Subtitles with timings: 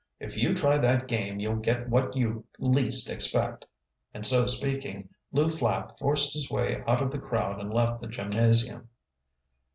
[0.19, 3.67] If you try that game, you'll get what you least expect,"
[4.15, 8.07] and so speaking Lew Flapp forced his way out of the crowd and left the
[8.07, 8.89] gymnasium.